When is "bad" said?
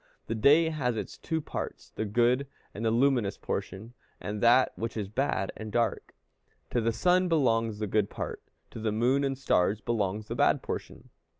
5.09-5.51, 10.33-10.63